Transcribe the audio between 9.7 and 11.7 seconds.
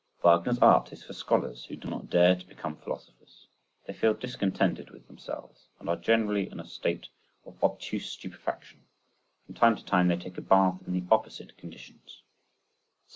to time they take a bath in the opposite